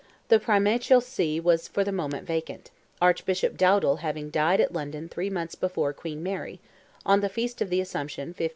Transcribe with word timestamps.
The 0.29 0.39
primatial 0.39 0.99
see 0.99 1.39
was 1.39 1.67
for 1.67 1.83
the 1.83 1.91
moment 1.91 2.25
vacant, 2.25 2.71
Archbishop 2.99 3.55
Dowdal 3.55 3.97
having 3.97 4.31
died 4.31 4.59
at 4.59 4.73
London 4.73 5.07
three 5.07 5.29
months 5.29 5.53
before 5.53 5.93
Queen 5.93 6.23
Mary—on 6.23 7.21
the 7.21 7.29
Feast 7.29 7.61
of 7.61 7.69
the 7.69 7.81
Assumption, 7.81 8.29
1558. 8.29 8.49